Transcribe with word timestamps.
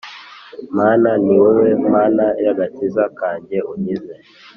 Mana 0.77 1.09
ni 1.23 1.35
wowe 1.41 1.69
Mana 1.93 2.25
y 2.43 2.47
agakiza 2.51 3.03
kanjye 3.19 3.57
Unkize 3.71 4.15